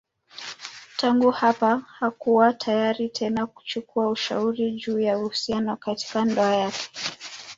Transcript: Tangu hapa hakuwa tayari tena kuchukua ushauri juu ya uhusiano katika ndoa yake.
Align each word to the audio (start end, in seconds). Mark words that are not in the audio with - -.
Tangu 0.97 1.31
hapa 1.31 1.81
hakuwa 1.87 2.53
tayari 2.53 3.09
tena 3.09 3.45
kuchukua 3.47 4.09
ushauri 4.09 4.71
juu 4.71 4.99
ya 4.99 5.17
uhusiano 5.17 5.75
katika 5.77 6.25
ndoa 6.25 6.55
yake. 6.55 6.89